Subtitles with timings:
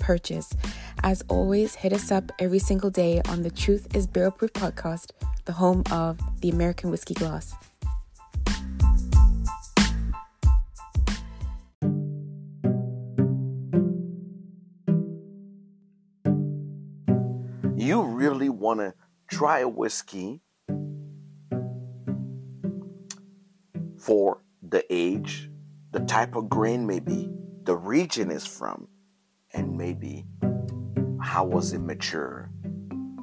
[0.00, 0.50] purchase.
[1.04, 5.12] As always, hit us up every single day on the Truth is Barrel Proof podcast,
[5.44, 7.54] the home of the American Whiskey Glass.
[17.76, 18.94] You really want to
[19.30, 20.40] try a whiskey
[23.98, 25.50] for the age,
[25.92, 27.30] the type of grain, maybe
[27.64, 28.88] the region is from,
[29.52, 30.26] and maybe
[31.20, 32.50] how was it mature.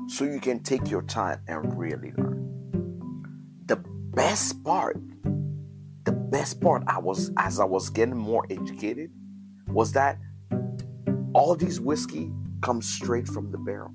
[0.07, 3.61] So you can take your time and really learn.
[3.65, 3.77] The
[4.15, 4.97] best part
[6.07, 9.11] the best part i was as i was getting more educated
[9.67, 10.17] was that
[11.33, 13.93] all these whiskey come straight from the barrel.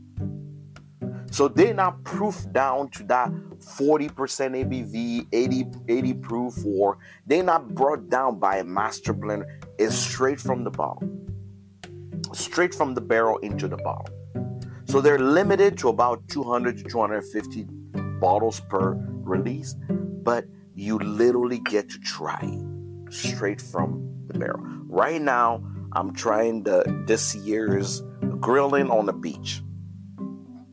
[1.31, 7.75] So they're not proof down to that 40% abv 80 80 proof or they're not
[7.75, 9.47] brought down by a master blender
[9.79, 11.09] it's straight from the bottle
[12.33, 14.15] straight from the barrel into the bottle.
[14.87, 17.67] So they're limited to about 200 to 250
[18.21, 19.75] bottles per release,
[20.23, 20.45] but
[20.75, 22.59] you literally get to try
[23.11, 24.61] straight from the barrel.
[24.89, 28.03] Right now, I'm trying the this year's
[28.41, 29.63] grilling on the beach.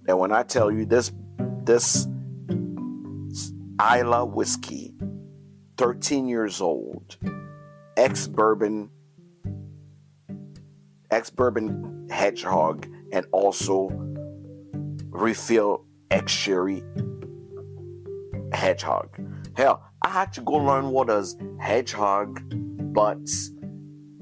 [0.07, 1.11] And when I tell you this
[1.63, 2.07] this
[3.80, 4.93] Islay whiskey,
[5.77, 7.17] 13 years old,
[7.95, 8.89] ex bourbon
[11.11, 13.89] ex bourbon hogshead and also
[15.09, 16.83] refill ex sherry
[18.53, 19.09] hogshead.
[19.55, 23.52] Hell, I had to go learn what does hogshead butts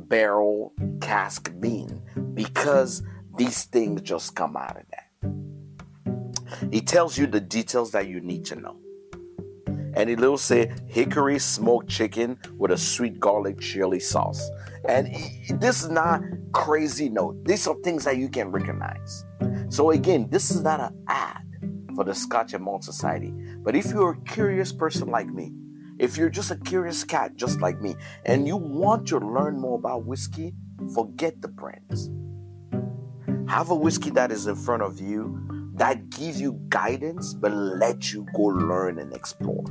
[0.08, 2.02] barrel cask mean
[2.34, 3.04] because
[3.38, 6.72] these things just come out of that.
[6.72, 8.78] He tells you the details that you need to know.
[9.94, 14.50] And it'll say hickory smoked chicken with a sweet garlic chili sauce.
[14.86, 15.08] And
[15.60, 16.22] this is not
[16.54, 17.44] crazy note.
[17.46, 19.26] These are things that you can recognize.
[19.70, 21.44] So again, this is not an ad
[21.96, 23.34] for the Scotch and Malt Society.
[23.64, 25.52] But if you're a curious person like me,
[26.00, 27.96] if you're just a curious cat just like me,
[28.26, 30.54] and you want to learn more about whiskey,
[30.94, 32.10] forget the brands.
[33.50, 38.12] Have a whiskey that is in front of you that gives you guidance, but let
[38.12, 39.64] you go learn and explore.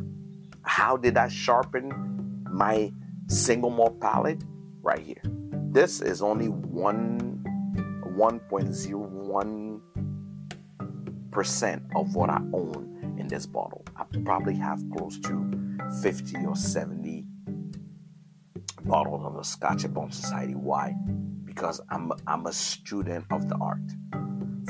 [0.63, 2.93] How did I sharpen my
[3.29, 4.43] single malt palate?
[4.87, 5.21] Right here.
[5.73, 7.43] This is only one
[8.17, 9.81] 1.01
[11.33, 13.85] percent of what I own in this bottle.
[13.97, 17.27] I probably have close to 50 or 70
[18.85, 20.55] bottles of the Scotch and Malt Society.
[20.55, 20.95] Why?
[21.45, 23.81] Because I'm I'm a student of the art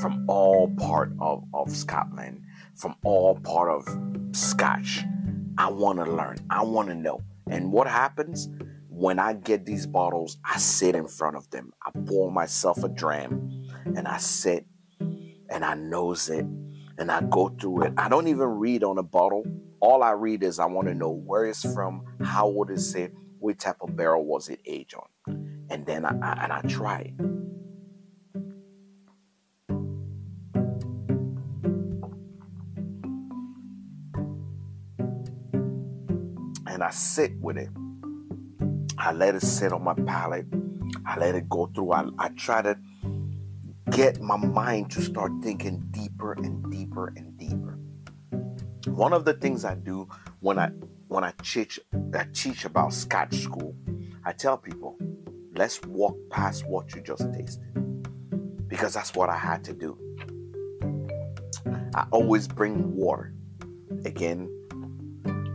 [0.00, 2.40] from all part of, of Scotland,
[2.74, 3.86] from all part of
[4.34, 5.04] Scotch.
[5.58, 6.38] I want to learn.
[6.48, 7.20] I want to know.
[7.50, 8.48] And what happens?
[8.96, 11.70] When I get these bottles, I sit in front of them.
[11.84, 14.64] I pour myself a dram and I sit
[14.98, 16.46] and I nose it
[16.96, 17.92] and I go through it.
[17.98, 19.44] I don't even read on a bottle.
[19.80, 23.12] All I read is I want to know where it's from, how old is it
[23.38, 27.00] what type of barrel was it aged on, and then I, I and I try
[27.00, 27.20] it.
[36.66, 37.68] And I sit with it
[38.98, 40.46] I let it sit on my palate.
[41.04, 41.92] I let it go through.
[41.92, 42.78] I, I try to
[43.90, 47.78] get my mind to start thinking deeper and deeper and deeper.
[48.88, 50.08] One of the things I do
[50.40, 50.70] when I
[51.08, 51.78] when I teach
[52.14, 53.74] I teach about Scotch school,
[54.24, 54.96] I tell people,
[55.54, 57.62] let's walk past what you just tasted.
[58.68, 59.98] Because that's what I had to do.
[61.94, 63.32] I always bring water.
[64.04, 64.50] Again,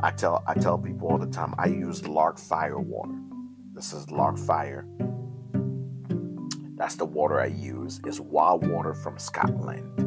[0.02, 3.16] I tell I tell people all the time I use Larkfire water.
[3.82, 4.86] This is Larkfire.
[6.78, 8.00] That's the water I use.
[8.06, 9.98] It's wild water from Scotland.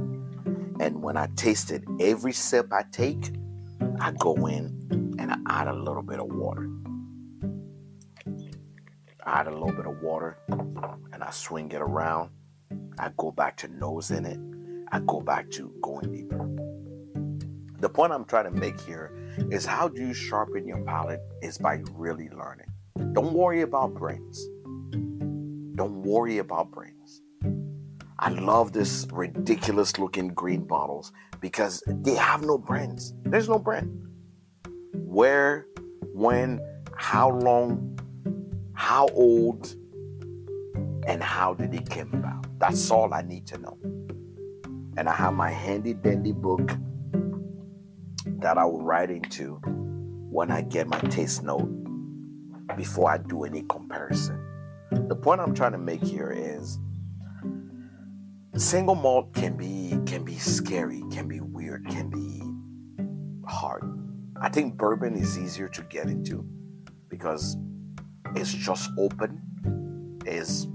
[0.80, 3.32] And when I taste it, every sip I take,
[3.98, 6.70] I go in and I add a little bit of water.
[9.26, 10.38] I add a little bit of water
[11.12, 12.30] and I swing it around.
[12.96, 14.38] I go back to nosing it.
[14.92, 16.48] I go back to going deeper.
[17.80, 19.12] The point I'm trying to make here
[19.50, 22.68] is how do you sharpen your palate is by really learning.
[22.96, 24.48] Don't worry about brains.
[25.74, 27.22] Don't worry about brains.
[28.20, 33.12] I love this ridiculous looking green bottles because they have no brands.
[33.24, 34.06] There's no brand.
[34.92, 35.66] Where,
[36.12, 36.60] when,
[36.96, 37.98] how long,
[38.74, 39.74] how old,
[41.08, 42.46] and how did it come about.
[42.60, 43.76] That's all I need to know.
[44.96, 46.70] And I have my handy dandy book
[48.24, 49.56] that I will write into
[50.30, 51.83] when I get my taste note
[52.76, 54.40] before I do any comparison.
[54.90, 56.78] The point I'm trying to make here is
[58.56, 62.42] single malt can be can be scary, can be weird, can be
[63.48, 63.82] hard.
[64.40, 66.44] I think bourbon is easier to get into
[67.08, 67.56] because
[68.34, 70.68] it's just open, is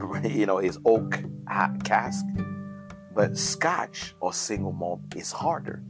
[0.24, 1.22] you know, is oak
[1.84, 2.24] cask.
[3.14, 5.82] But scotch or single malt is harder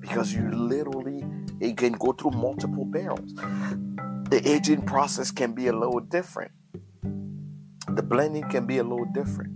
[0.00, 1.24] because you literally
[1.60, 3.32] it can go through multiple barrels.
[4.30, 6.50] The aging process can be a little different.
[7.02, 9.54] The blending can be a little different.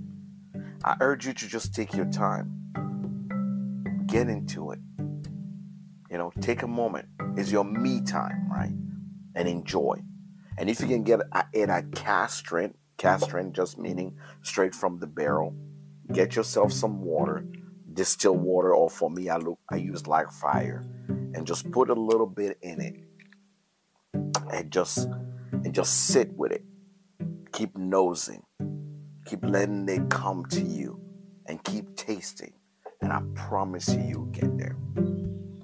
[0.83, 4.07] I urge you to just take your time.
[4.07, 4.79] Get into it.
[6.11, 7.07] You know, take a moment.
[7.37, 8.73] It's your me time, right?
[9.35, 10.01] And enjoy.
[10.57, 11.21] And if you can get
[11.53, 15.55] it at cask strength, Castrin just meaning straight from the barrel,
[16.13, 17.45] get yourself some water,
[17.93, 22.27] distill water, or for me, I look I use Larkfire, and just put a little
[22.27, 22.95] bit in it,
[24.53, 25.09] and just
[25.53, 26.65] and just sit with it.
[27.53, 28.43] Keep nosing
[29.27, 31.01] Keep letting it come to you
[31.47, 32.53] and keep tasting.
[33.01, 34.77] And I promise you, you'll get there.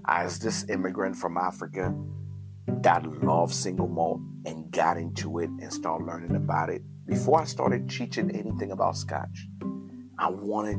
[0.06, 1.94] As this immigrant from Africa
[2.66, 7.44] that loved single malt and got into it and started learning about it, before I
[7.44, 9.46] started teaching anything about scotch,
[10.18, 10.78] I wanted,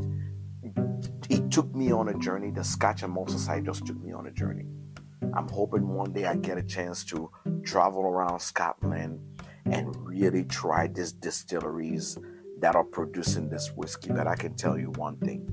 [1.29, 2.51] it took me on a journey.
[2.51, 4.65] The Scotch and Malt Society just took me on a journey.
[5.33, 7.31] I'm hoping one day I get a chance to
[7.63, 9.19] travel around Scotland
[9.65, 12.17] and really try these distilleries
[12.59, 14.11] that are producing this whiskey.
[14.11, 15.47] But I can tell you one thing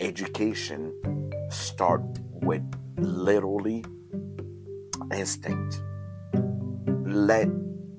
[0.00, 0.92] education
[1.50, 2.02] start
[2.42, 2.62] with
[2.96, 3.84] literally
[5.12, 5.80] instinct.
[7.04, 7.48] Let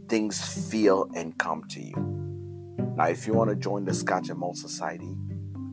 [0.10, 1.96] things feel and come to you.
[2.96, 5.16] Now, if you want to join the Scotch and Malt Society,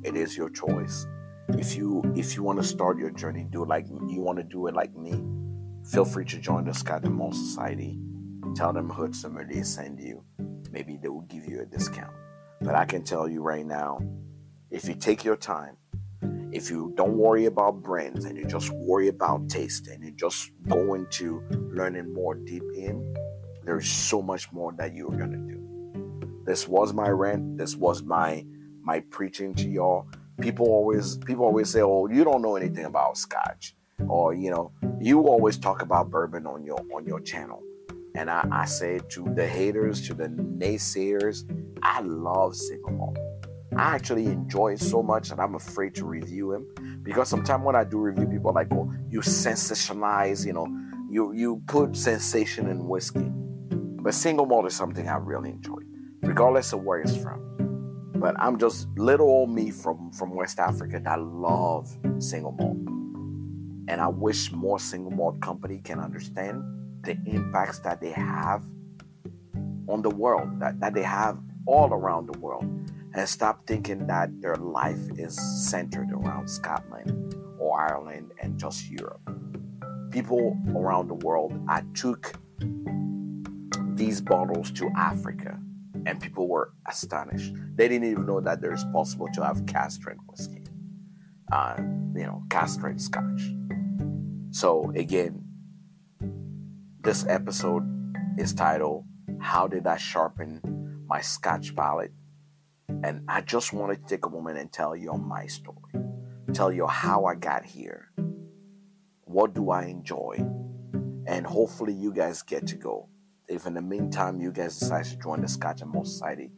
[0.03, 1.07] it is your choice.
[1.58, 4.44] If you if you want to start your journey, do it like you want to
[4.44, 5.23] do it like me.
[5.91, 7.99] Feel free to join the Scotch and Malt Society.
[8.55, 10.25] Tell them Hood Sommelier send you
[10.73, 12.12] maybe they will give you a discount.
[12.61, 14.00] But I can tell you right now,
[14.70, 15.76] if you take your time,
[16.52, 20.50] if you don't worry about brands and you just worry about taste and you just
[20.69, 23.14] go into learning more deep in,
[23.64, 26.43] there's so much more that you're gonna do.
[26.44, 27.56] This was my rant.
[27.56, 28.44] This was my
[28.82, 30.08] my preaching to y'all.
[30.41, 33.75] People always people always say, "Oh, you don't know anything about Scotch,"
[34.09, 37.63] or you know, you always talk about bourbon on your on your channel.
[38.15, 41.45] And I, I say to the haters, to the naysayers,
[41.83, 43.19] I love single malt.
[43.77, 46.67] I actually enjoy it so much that I'm afraid to review him
[47.03, 50.67] because sometimes when I do review, people like, "Oh, you sensationalize," you know,
[51.09, 53.31] you you put sensation in whiskey.
[54.03, 55.83] But single malt is something I really enjoy,
[56.23, 57.50] regardless of where it's from.
[58.20, 61.88] But I'm just little old me from from West Africa that love
[62.19, 62.76] single malt,
[63.88, 66.62] and I wish more single malt company can understand
[67.02, 68.62] the impacts that they have
[69.88, 72.65] on the world, that, that they have all around the world,
[73.15, 75.34] and stop thinking that their life is
[75.70, 79.22] centered around Scotland or Ireland and just Europe.
[80.10, 82.34] People around the world, I took
[83.94, 85.58] these bottles to Africa
[86.10, 87.55] and people were astonished.
[87.76, 90.64] They didn't even know that it's possible to have cask strength whiskey,
[91.52, 93.43] uh, you know, cask strength scotch.
[94.50, 95.44] So, again,
[97.00, 97.84] this episode
[98.36, 99.05] is titled
[99.38, 102.12] How Did I Sharpen My Scotch Palate?
[103.05, 105.94] And I just wanted to take a moment and tell you my story,
[106.52, 108.10] tell you how I got here,
[109.20, 110.38] what do I enjoy,
[111.29, 113.08] and hopefully you guys get to go.
[113.51, 116.53] If in the meantime you guys decide to join the Scotch and Malt Society,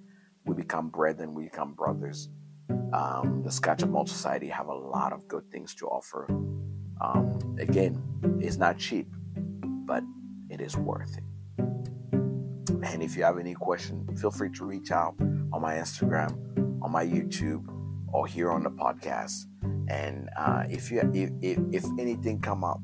[0.44, 2.28] we become brethren, we become brothers.
[2.92, 6.26] Um, the Scotch and Malt Society have a lot of good things to offer.
[7.00, 8.02] Um, again,
[8.42, 9.08] it's not cheap,
[9.86, 10.04] but
[10.50, 11.24] it is worth it.
[12.84, 16.32] And if you have any question, feel free to reach out on my Instagram,
[16.82, 17.64] on my YouTube,
[18.12, 19.46] or here on the podcast.
[19.88, 22.80] And uh, if you if, if, if anything come up,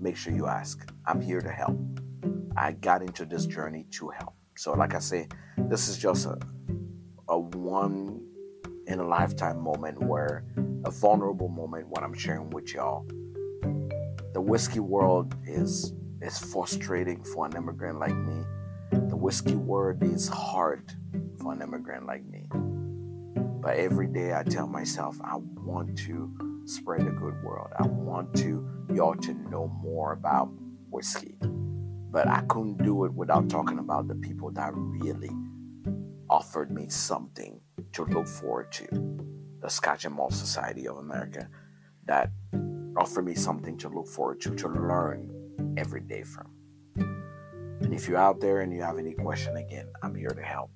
[0.00, 0.90] make sure you ask.
[1.06, 1.78] I'm here to help.
[2.56, 4.34] I got into this journey to help.
[4.56, 6.38] So, like I say, this is just a
[7.28, 8.20] a one
[8.86, 10.44] in a lifetime moment where
[10.84, 13.06] a vulnerable moment what I'm sharing with y'all.
[14.34, 18.44] The whiskey world is is frustrating for an immigrant like me.
[18.90, 20.92] The whiskey world is hard
[21.40, 22.46] for an immigrant like me.
[23.60, 27.70] But every day I tell myself, I want to spread the good world.
[27.78, 30.50] I want to y'all to know more about
[30.90, 31.36] whiskey.
[32.14, 35.32] But I couldn't do it without talking about the people that really
[36.30, 38.86] offered me something to look forward to.
[39.60, 41.48] The Scotch and Malt Society of America
[42.06, 42.30] that
[42.96, 46.52] offered me something to look forward to, to learn every day from.
[47.80, 50.70] And if you're out there and you have any question, again, I'm here to help.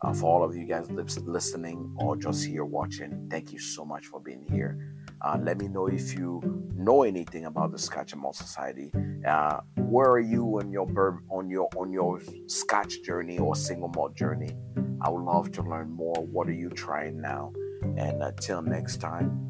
[0.00, 4.06] Uh, for all of you guys listening or just here watching, thank you so much
[4.06, 4.78] for being here.
[5.20, 6.40] Uh, let me know if you
[6.74, 8.92] know anything about the Scotch and Malt Society.
[9.26, 13.88] Uh, where are you on your bourbon, on your on your Scotch journey or single
[13.88, 14.56] malt journey?
[15.00, 16.14] I would love to learn more.
[16.14, 17.52] What are you trying now?
[17.82, 19.48] And until next time,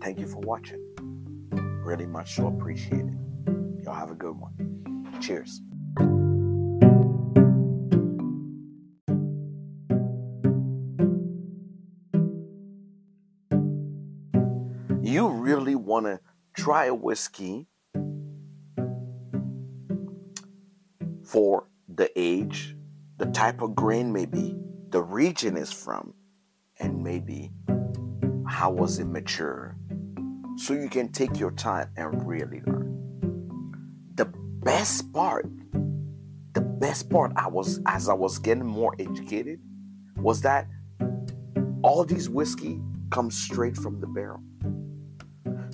[0.00, 0.80] thank you for watching.
[1.84, 3.84] Really much so appreciate it.
[3.84, 5.20] Y'all have a good one.
[5.20, 5.60] Cheers.
[15.84, 16.20] Want to
[16.56, 17.66] try a whiskey
[21.24, 22.76] for the age,
[23.18, 24.56] the type of grain, maybe
[24.90, 26.14] the region is from,
[26.78, 27.50] and maybe
[28.46, 29.76] how was it mature.
[30.56, 34.10] So you can take your time and really learn.
[34.14, 35.46] The best part
[36.54, 39.60] the best part i was as i was getting more educated
[40.16, 40.66] was that
[41.82, 44.40] all these whiskey comes straight from the barrel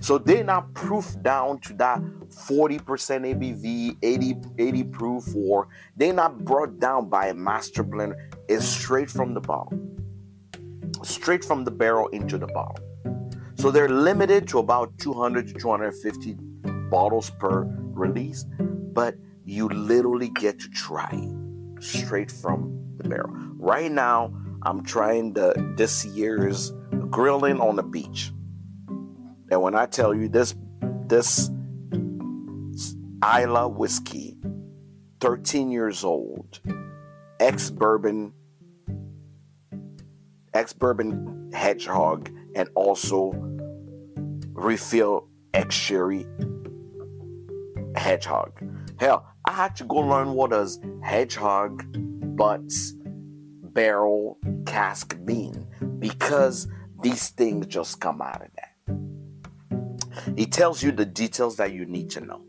[0.00, 6.44] so they're not proof down to that 40% abv 80 80 proof or they're not
[6.44, 8.16] brought down by a master blender
[8.48, 9.72] it's straight from the bottle
[11.02, 12.84] straight from the barrel into the bottle.
[13.56, 16.36] So they're limited to about 200 to 250
[16.90, 21.28] bottles per release, but you literally get to try
[21.80, 23.32] straight from the barrel.
[23.58, 26.72] Right now, I'm trying the this year's
[27.10, 28.32] grilling on the beach.
[29.50, 30.54] And when I tell you this
[31.06, 31.50] this
[33.22, 34.36] Islay whiskey,
[35.20, 36.60] 13 years old,
[37.40, 38.32] ex bourbon
[40.54, 43.32] ex bourbon hogshead and also
[44.52, 46.26] refill ex sherry
[47.96, 48.52] hogshead.
[48.98, 52.94] Hell, I had to go learn what does hogshead butts
[53.72, 55.66] barrel cask mean
[55.98, 56.68] because
[57.02, 58.48] these things just come out of
[60.36, 62.42] He tells you the details that you need to know.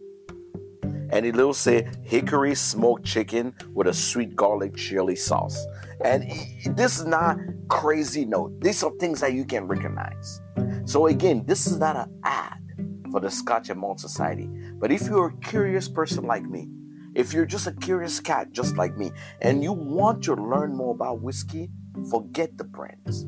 [1.11, 5.65] And it'll say hickory smoked chicken with a sweet garlic chili sauce.
[6.03, 6.31] And
[6.75, 8.61] this is not crazy note.
[8.61, 10.41] These are things that you can recognize.
[10.85, 12.59] So again, this is not an ad
[13.11, 14.49] for the Scotch and Malt Society.
[14.75, 16.69] But if you're a curious person like me,
[17.13, 19.11] if you're just a curious cat just like me,
[19.41, 21.69] and you want to learn more about whiskey,
[22.09, 23.25] forget the brands.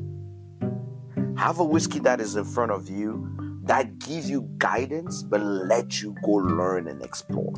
[1.36, 3.33] Have a whiskey that is in front of you
[3.64, 7.54] that gives you guidance, but let you go learn and explore.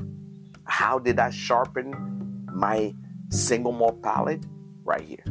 [0.64, 2.94] How did I sharpen my
[3.30, 4.44] single malt palate?
[4.86, 5.24] right here.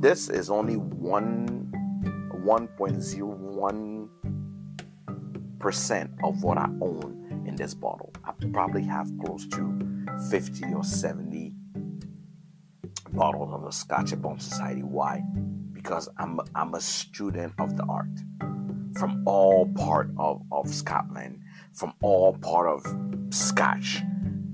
[0.00, 1.70] This is only one
[2.44, 4.08] 1.01
[5.60, 8.12] percent of what I own in this bottle.
[8.24, 11.54] I probably have close to 50 or 70
[13.12, 14.82] bottles of the Scotch and Society.
[14.82, 15.22] Why?
[15.72, 18.08] Because I'm I'm a student of the art
[19.02, 21.40] from all part of, of Scotland,
[21.74, 24.00] from all part of Scotch.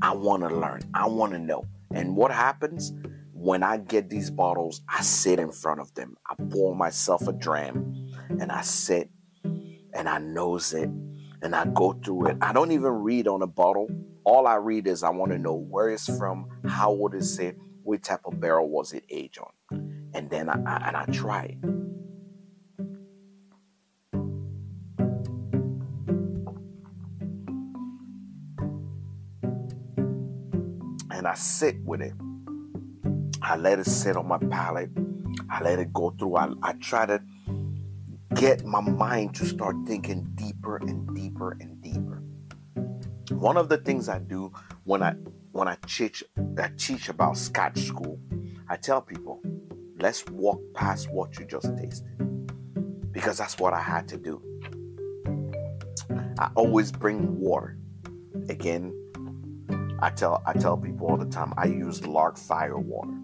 [0.00, 0.81] I want to learn.
[0.95, 1.67] I want to know.
[1.93, 2.95] And what happens?
[3.40, 6.17] when I get these bottles, I sit in front of them.
[6.28, 9.11] I pour myself a dram and I sit
[9.45, 10.90] and I nose it
[11.40, 12.38] and I go through it.
[12.40, 13.88] I don't even read on a bottle.
[14.25, 17.57] All I read is I want to know where it's from, how old is it
[17.85, 21.45] what type of barrel was it aged on, and then I, I and I try
[21.45, 21.77] it.
[31.28, 32.14] I sit with it
[33.42, 34.90] I let it sit on my palate.
[35.50, 36.37] I let it go through.
[36.37, 37.23] I, I try to
[38.35, 42.23] get my mind to start thinking deeper and deeper and deeper.
[43.30, 44.52] One of the things I do
[44.85, 45.12] when I
[45.52, 46.25] when I teach
[46.58, 48.18] I teach about Scotch school,
[48.68, 49.40] I tell people,
[49.99, 52.06] let's walk past what you just tasted.
[53.12, 54.42] Because that's what I had to do.
[56.38, 57.78] I always bring water.
[58.49, 58.92] Again,
[60.00, 63.19] I tell I tell people all the time I use Larkfire water.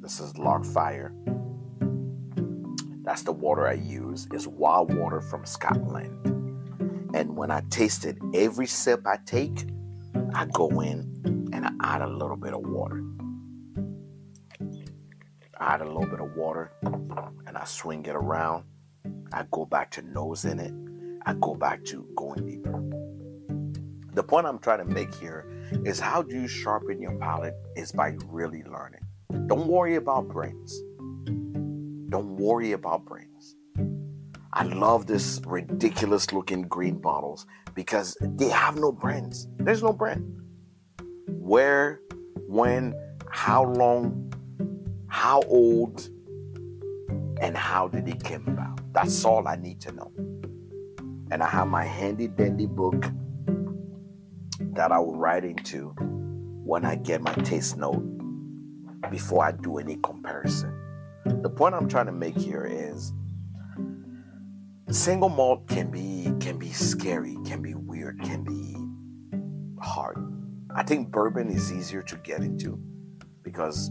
[0.00, 1.12] This is Larkfire.
[3.04, 4.26] That's the water I use.
[4.32, 6.10] It's wild water from Scotland.
[7.14, 9.66] And when I taste it, every sip I take,
[10.34, 13.04] I go in and I add a little bit of water.
[15.58, 18.64] I add a little bit of water, and I swing it around.
[19.32, 20.74] I go back to nosing it.
[21.24, 22.82] I go back to going deeper.
[24.12, 25.46] The point I'm trying to make here
[25.84, 29.00] is how do you sharpen your palate is by really learning.
[29.46, 30.80] Don't worry about brains.
[32.10, 33.56] Don't worry about brains.
[34.52, 39.48] I love this ridiculous looking green bottles because they have no brands.
[39.58, 40.24] There's no brand.
[41.28, 42.00] Where,
[42.46, 42.94] when,
[43.30, 44.32] how long,
[45.08, 46.08] how old,
[47.40, 48.80] and how did it come about.
[48.92, 50.10] That's all I need to know.
[51.30, 53.04] And I have my handy dandy book
[54.76, 58.02] that I will write into when I get my taste note
[59.10, 60.72] before I do any comparison.
[61.24, 63.12] The point I'm trying to make here is
[64.90, 68.76] single malt can be can be scary, can be weird, can be
[69.82, 70.18] hard.
[70.74, 72.78] I think bourbon is easier to get into
[73.42, 73.90] because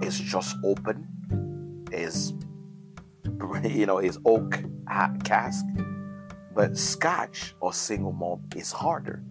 [0.00, 2.32] it's just open, is
[3.64, 4.58] you know, is oak
[5.22, 5.64] cask.
[6.54, 9.22] But scotch or single malt is harder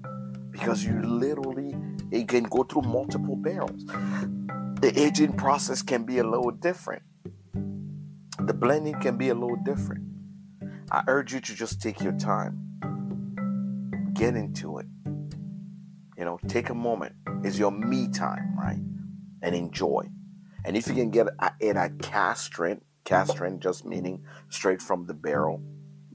[0.60, 1.76] because you literally
[2.12, 3.86] it can go through multiple barrels.
[3.86, 7.04] The aging process can be a little different.
[7.54, 10.04] The blending can be a little different.
[10.92, 12.64] I urge you to just take your time.
[14.14, 14.86] Get into it.
[16.18, 17.14] You know, take a moment.
[17.44, 18.80] It's your me time, right?
[19.42, 20.10] And enjoy.
[20.66, 21.28] And if you can get
[21.60, 22.84] it at cask strength
[23.60, 25.62] just meaning straight from the barrel,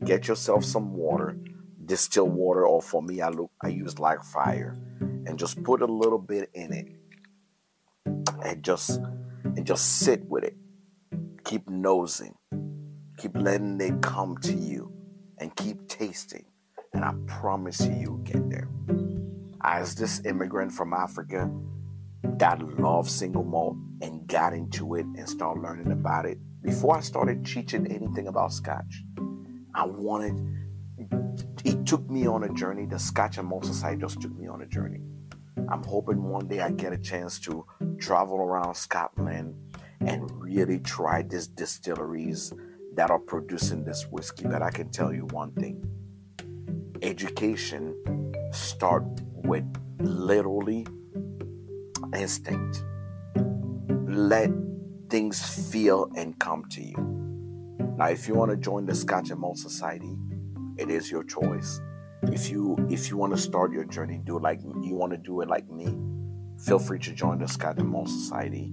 [0.04, 1.36] get yourself some water,
[1.84, 6.18] distill water, or for me, I look I use Larkfire, and just put a little
[6.18, 6.86] bit in it
[8.44, 9.00] and just
[9.44, 10.56] and just sit with it.
[11.44, 12.34] Keep nosing.
[13.18, 14.92] Keep letting it come to you
[15.38, 16.44] and keep tasting.
[16.94, 18.68] And I promise you you'll get there.
[19.62, 21.50] As this immigrant from Africa
[22.22, 27.00] that loved single malt and got into it and started learning about it, before I
[27.00, 29.02] started teaching anything about scotch,
[29.74, 30.36] I wanted
[31.64, 32.86] it took me on a journey.
[32.86, 35.00] The Scotch and Malt Society just took me on a journey.
[35.68, 37.64] I'm hoping one day I get a chance to
[37.98, 39.54] travel around Scotland
[40.00, 42.52] and really try these distilleries
[42.94, 44.46] that are producing this whiskey.
[44.46, 45.82] But I can tell you one thing
[47.02, 49.64] education start with
[49.98, 50.86] literally
[52.14, 52.84] instinct.
[54.06, 54.50] Let
[55.08, 56.96] things feel and come to you.
[57.96, 60.16] Now, if you want to join the Scotch and Malt Society,
[60.82, 61.80] it is your choice.
[62.24, 65.18] If you if you want to start your journey do it like you want to
[65.18, 65.96] do it like me
[66.64, 68.72] feel free to join the Scotch and Malt Society.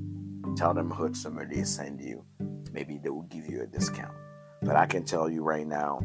[0.56, 2.24] Tell them Hood Sommelier send you.
[2.72, 4.14] Maybe they will give you a discount.
[4.62, 6.02] But i can tell you right now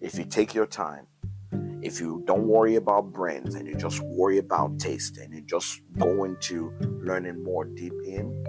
[0.00, 1.06] if you take your time
[1.80, 5.80] if you don't worry about brands and you just worry about taste and you just
[5.96, 8.44] go into learning more deep in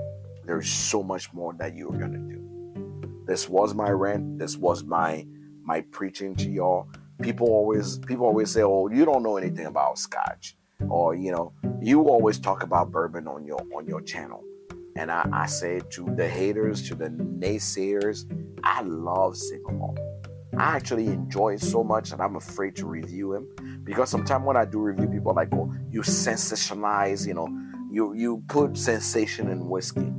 [0.50, 3.24] there's so much more that you're to do.
[3.28, 4.40] This was my rant.
[4.40, 5.28] This was my
[5.72, 6.90] my preaching to y'all
[7.22, 10.56] people always people always say, "Oh, you don't know anything about Scotch,"
[10.90, 14.44] or you know, you always talk about bourbon on your on your channel.
[14.96, 18.26] And I, I say to the haters, to the naysayers,
[18.64, 20.00] I love single malt.
[20.58, 23.48] I actually enjoy it so much that I'm afraid to review him
[23.84, 27.48] because sometimes when I do review, people are like, "Oh, you sensationalize," you know,
[27.92, 30.12] you you put sensation in whiskey.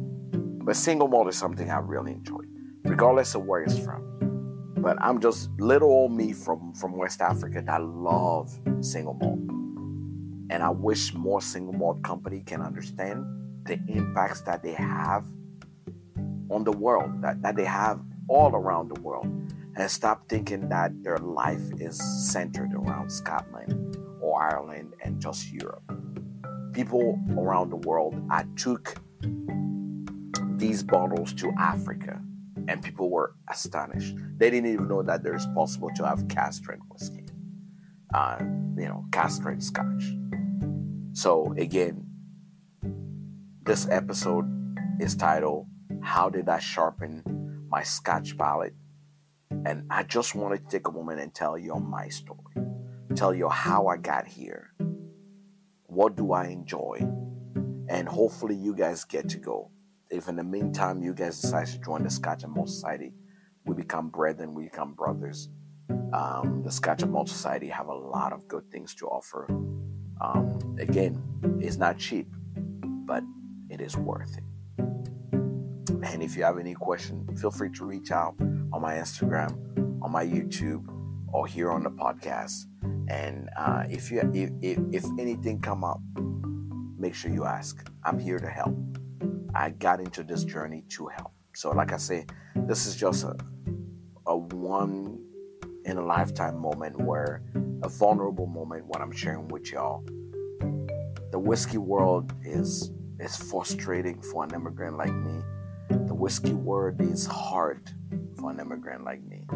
[0.66, 2.44] But single malt is something I really enjoy,
[2.84, 4.19] regardless of where it's from.
[4.80, 9.38] But I'm just little old me from, from West Africa that love single malt.
[10.50, 13.26] And I wish more single malt company can understand
[13.66, 15.26] the impacts that they have
[16.50, 19.26] on the world, that, that they have all around the world.
[19.76, 25.82] And stop thinking that their life is centered around Scotland or Ireland and just Europe.
[26.72, 28.94] People around the world, I took
[30.56, 32.22] these bottles to Africa
[32.70, 34.14] and people were astonished.
[34.38, 37.26] They didn't even know that there's possible to have cask strength whiskey,
[38.14, 38.38] uh,
[38.78, 40.04] you know, cask strength scotch.
[41.12, 42.06] So again,
[43.64, 44.46] this episode
[45.00, 45.66] is titled
[46.00, 48.74] "How Did I Sharpen My Scotch Palate?"
[49.66, 52.54] And I just wanted to take a moment and tell you my story,
[53.16, 54.70] tell you how I got here,
[55.86, 56.98] what do I enjoy,
[57.88, 59.72] and hopefully you guys get to go
[60.10, 63.12] if in the meantime you guys decide to join the Scotch and Malt Society,
[63.64, 65.48] we become brethren, we become brothers.
[66.12, 69.46] Um, the Scotch and Malt Society have a lot of good things to offer.
[70.20, 71.22] Um, again,
[71.60, 72.26] it's not cheap,
[73.06, 73.22] but
[73.68, 74.44] it is worth it.
[76.02, 78.34] And if you have any question, feel free to reach out
[78.72, 79.52] on my Instagram,
[80.02, 80.84] on my YouTube,
[81.32, 82.64] or here on the podcast.
[83.08, 86.00] And uh, if you if, if, if anything come up,
[86.98, 87.88] make sure you ask.
[88.04, 88.76] I'm here to help.
[89.54, 91.32] I got into this journey to help.
[91.54, 93.36] So, like I say, this is just a,
[94.26, 95.18] a one
[95.84, 97.42] in a lifetime moment where
[97.82, 100.04] a vulnerable moment what I'm sharing with y'all.
[101.30, 105.42] The whiskey world is is frustrating for an immigrant like me.
[105.90, 107.90] The whiskey world is hard
[108.38, 109.46] for an immigrant like me.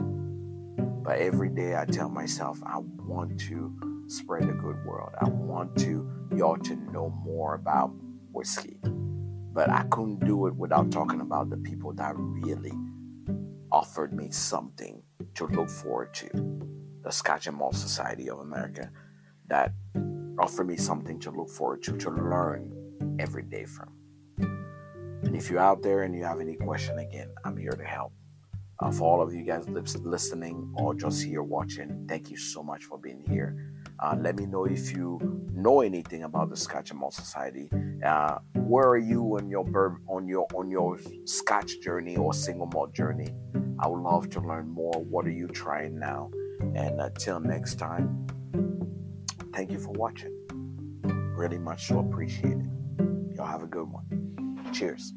[1.05, 5.13] But every day I tell myself I want to spread the good world.
[5.21, 7.93] I want to y'all to know more about
[8.33, 8.81] whiskey.
[9.55, 12.73] But I couldn't do it without talking about the people that really
[13.71, 15.03] offered me something
[15.35, 16.29] to look forward to.
[17.05, 18.91] The Scotch and Malt Society of America
[19.47, 19.73] that
[20.39, 23.93] offered me something to look forward to, to learn every day from.
[24.39, 28.13] And if you're out there and you have any question, again, I'm here to help.
[28.81, 32.85] Uh, for all of you guys listening or just here watching, thank you so much
[32.85, 33.73] for being here.
[34.01, 35.19] Uh, let me know if you
[35.53, 37.71] know anything about the Scotch and Malt Society.
[38.05, 42.67] Uh, where are you on your bourbon, on your on your Scotch journey or single
[42.67, 43.29] malt journey?
[43.79, 44.93] I would love to learn more.
[44.93, 46.31] What are you trying now?
[46.61, 48.27] And until next time,
[49.53, 50.33] thank you for watching.
[51.37, 53.37] Really much so appreciate it.
[53.37, 54.71] Y'all have a good one.
[54.73, 55.13] Cheers.